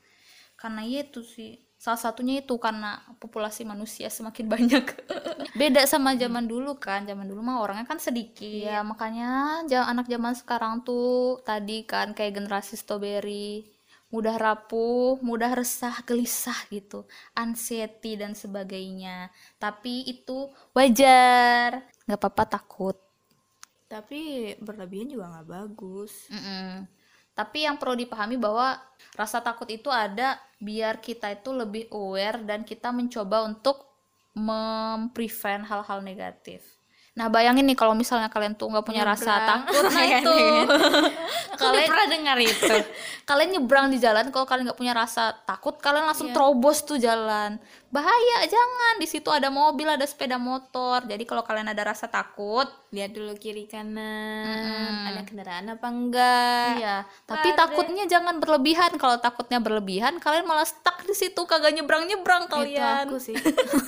[0.57, 4.87] Karena ya itu sih salah satunya itu karena populasi manusia semakin banyak
[5.59, 10.39] beda sama zaman dulu kan zaman dulu mah orangnya kan sedikit ya makanya anak zaman
[10.39, 13.67] sekarang tuh tadi kan kayak generasi strawberry
[14.15, 22.97] mudah rapuh mudah resah gelisah gitu anxiety dan sebagainya tapi itu wajar nggak apa-apa takut
[23.93, 24.21] Tapi
[24.67, 26.13] berlebihan juga nggak bagus.
[26.33, 26.89] Mm-mm.
[27.33, 28.77] Tapi yang perlu dipahami bahwa
[29.17, 33.77] rasa takut itu ada biar kita itu lebih aware dan kita mencoba untuk
[34.37, 36.72] memprevent hal-hal negatif.
[37.13, 39.49] Nah bayangin nih kalau misalnya kalian tuh nggak punya rasa Nyebrang.
[39.61, 40.63] takut, nah Iya, itu iya.
[41.55, 42.75] kalian pernah dengar itu.
[43.29, 46.35] kalian nyebrang di jalan kalau kalian nggak punya rasa takut kalian langsung Iya.
[46.35, 47.61] terobos tuh jalan
[47.93, 48.95] bahaya jangan.
[48.97, 51.05] Di situ ada mobil ada sepeda motor.
[51.05, 55.09] Jadi kalau kalian ada rasa takut Lihat dulu kiri kanan, Mm-mm.
[55.09, 56.69] ada kendaraan apa enggak.
[56.77, 56.97] iya.
[57.25, 59.01] Tapi takutnya jangan berlebihan.
[59.01, 61.41] Kalau takutnya berlebihan kalian malah stuck di situ.
[61.45, 63.09] Kagak nyebrang nyebrang Itu kalian.
[63.09, 63.33] aku sih.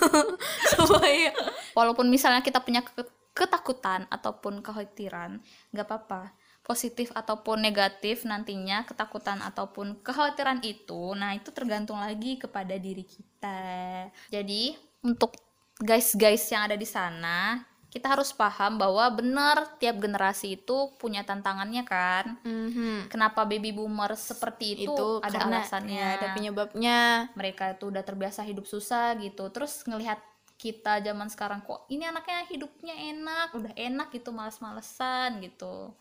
[0.72, 1.36] Supaya-
[1.72, 6.30] walaupun misalnya kita punya ke- ketakutan ataupun kekhawatiran nggak apa-apa
[6.64, 14.08] positif ataupun negatif nantinya ketakutan ataupun kekhawatiran itu nah itu tergantung lagi kepada diri kita
[14.32, 14.72] jadi
[15.04, 15.36] untuk
[15.76, 21.86] guys-guys yang ada di sana kita harus paham bahwa benar tiap generasi itu punya tantangannya
[21.86, 23.06] kan Mhm.
[23.06, 26.98] kenapa baby boomer seperti itu, Itu ada karena alasannya ya, ada penyebabnya.
[27.38, 30.18] mereka itu udah terbiasa hidup susah gitu terus ngelihat
[30.54, 35.94] kita zaman sekarang kok ini anaknya hidupnya enak udah enak gitu males-malesan gitu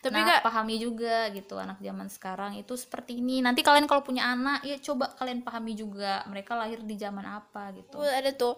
[0.00, 4.00] Tapi nah Kak- pahami juga gitu anak zaman sekarang itu seperti ini nanti kalian kalau
[4.00, 8.30] punya anak ya coba kalian pahami juga mereka lahir di zaman apa gitu Tuh, ada
[8.32, 8.54] tuh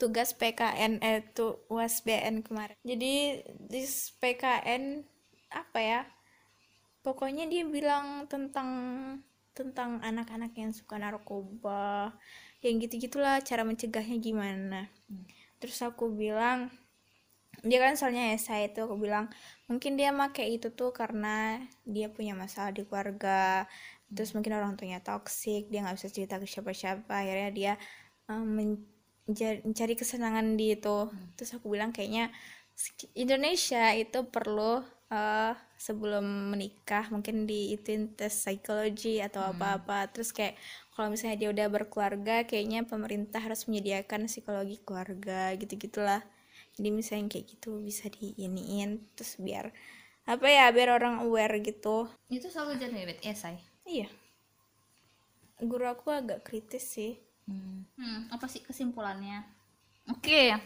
[0.00, 2.76] tugas PKN eh tuh USBN kemarin.
[2.84, 3.82] Jadi di
[4.20, 4.84] PKN
[5.50, 6.00] apa ya?
[7.04, 8.68] Pokoknya dia bilang tentang
[9.56, 12.12] tentang anak-anak yang suka narkoba,
[12.60, 14.80] yang gitu-gitulah cara mencegahnya gimana.
[15.60, 16.68] Terus aku bilang
[17.62, 19.30] dia kan soalnya esai itu aku bilang
[19.70, 23.64] mungkin dia make itu tuh karena dia punya masalah di keluarga
[24.12, 27.10] terus mungkin orang tuanya toksik dia nggak bisa cerita ke siapa-siapa.
[27.10, 27.72] Akhirnya dia
[28.30, 28.78] um,
[29.26, 31.10] mencari kesenangan di itu.
[31.34, 32.30] Terus aku bilang kayaknya
[33.16, 40.06] Indonesia itu perlu eh, sebelum menikah mungkin diituin tes psikologi atau apa-apa.
[40.14, 40.54] Terus kayak
[40.94, 46.22] kalau misalnya dia udah berkeluarga kayaknya pemerintah harus menyediakan psikologi keluarga gitu gitulah
[46.76, 49.72] jadi misalnya kayak gitu bisa diiniin terus biar
[50.28, 53.58] apa ya biar orang aware gitu itu selalu jadi esai
[53.88, 54.06] iya
[55.58, 59.46] guru aku agak kritis sih Hmm, apa sih kesimpulannya?
[60.10, 60.58] Oke.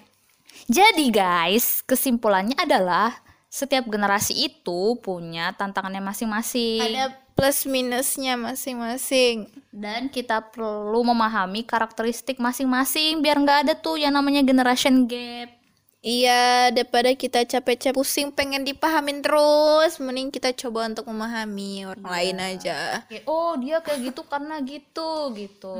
[0.67, 3.13] Jadi guys, kesimpulannya adalah
[3.53, 6.81] setiap generasi itu punya tantangannya masing-masing.
[6.81, 14.17] ada plus minusnya masing-masing Dan kita perlu memahami karakteristik masing-masing biar nggak ada tuh yang
[14.17, 15.60] namanya generation gap.
[16.01, 22.37] Iya daripada kita capek-capek pusing pengen dipahamin terus mending kita coba untuk memahami orang lain
[22.41, 23.05] aja.
[23.29, 25.77] Oh dia kayak gitu karena gitu gitu.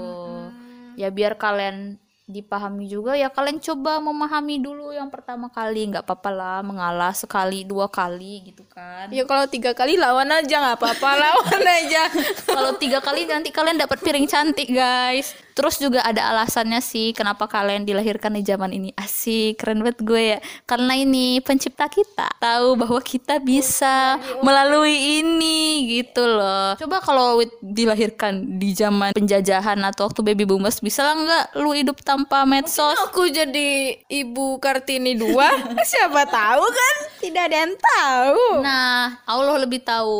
[1.01, 1.97] Ya biar kalian
[2.31, 5.89] dipahami juga ya kalian coba memahami dulu yang pertama kali.
[5.89, 9.09] Nggak apa-apa lah mengalah sekali dua kali gitu kan.
[9.09, 12.07] Ya kalau tiga kali lawan aja nggak apa-apa lawan aja.
[12.45, 17.45] Kalau tiga kali nanti kalian dapat piring cantik guys terus juga ada alasannya sih kenapa
[17.45, 18.97] kalian dilahirkan di zaman ini.
[18.97, 20.39] Asik keren banget gue ya.
[20.65, 22.33] Karena ini pencipta kita.
[22.41, 26.81] Tahu bahwa kita bisa melalui ini gitu loh.
[26.81, 32.01] Coba kalau dilahirkan di zaman penjajahan atau waktu baby boomers bisa lah nggak lu hidup
[32.01, 32.97] tanpa medsos?
[33.13, 35.53] Aku jadi ibu kartini dua.
[35.93, 36.95] Siapa tahu kan?
[37.21, 38.65] Tidak ada yang tahu.
[38.65, 40.17] Nah Allah lebih tahu.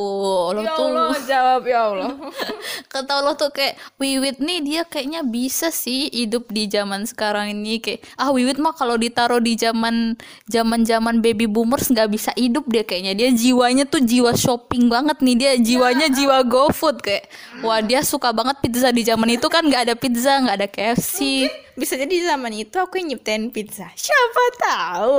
[0.53, 0.85] Allah ya tuh.
[0.93, 2.13] Allah jawab ya Allah.
[2.93, 7.79] Kata Allah tuh kayak Wiwit nih dia kayaknya bisa sih hidup di zaman sekarang ini.
[7.79, 10.19] Kayak ah Wiwit mah kalau ditaruh di zaman
[10.51, 13.15] zaman zaman baby boomers nggak bisa hidup dia kayaknya.
[13.15, 15.37] Dia jiwanya tuh jiwa shopping banget nih.
[15.39, 17.01] Dia jiwanya jiwa GoFood.
[17.01, 17.31] Kayak
[17.63, 19.63] wah dia suka banget pizza di zaman itu kan.
[19.63, 21.47] Nggak ada pizza nggak ada KFC
[21.79, 23.89] bisa jadi zaman itu aku yang nyiptain pizza.
[23.97, 25.17] Siapa tahu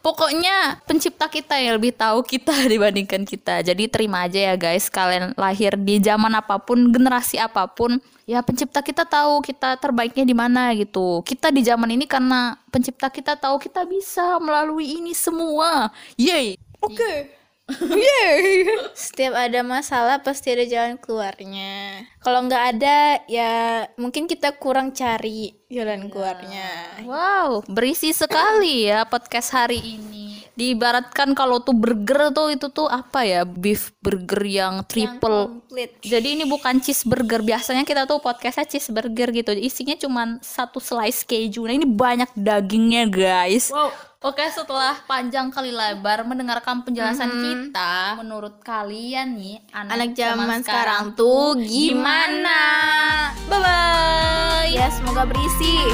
[0.00, 3.60] Pokoknya pencipta kita yang lebih tahu kita dibandingkan kita.
[3.60, 8.40] Jadi terima aja ya guys, kalian lahir di zaman apa pun, generasi apa pun, ya
[8.40, 11.20] pencipta kita tahu kita terbaiknya di mana gitu.
[11.20, 15.92] Kita di zaman ini karena pencipta kita tahu kita bisa melalui ini semua.
[16.16, 16.56] Yeay.
[16.80, 17.39] Oke.
[17.78, 18.66] Yeay.
[18.98, 22.04] Setiap ada masalah pasti ada jalan keluarnya.
[22.20, 27.00] Kalau nggak ada ya mungkin kita kurang cari jalan keluarnya.
[27.06, 30.42] Wow, berisi sekali ya podcast hari ini.
[30.58, 33.48] Diibaratkan kalau tuh burger tuh itu tuh apa ya?
[33.48, 36.02] Beef burger yang triple Komplit.
[36.02, 37.40] Jadi ini bukan cheeseburger.
[37.40, 39.54] Biasanya kita tuh podcastnya cheeseburger gitu.
[39.56, 41.64] Isinya cuma satu slice keju.
[41.64, 43.70] Nah ini banyak dagingnya guys.
[43.72, 44.09] Wow.
[44.20, 51.04] Oke setelah panjang kali lebar mendengarkan penjelasan kita, menurut kalian nih anak, Anak zaman sekarang
[51.16, 52.60] tuh gimana?
[53.48, 54.68] Bye bye.
[54.76, 55.88] Ya semoga berisi.